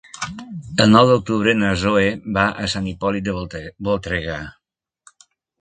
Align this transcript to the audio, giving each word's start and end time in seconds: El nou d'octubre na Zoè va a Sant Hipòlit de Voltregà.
El 0.85 0.87
nou 0.93 1.09
d'octubre 1.11 1.53
na 1.59 1.69
Zoè 1.83 2.07
va 2.39 2.47
a 2.63 2.67
Sant 2.73 2.89
Hipòlit 2.93 3.29
de 3.31 3.39
Voltregà. 3.91 4.43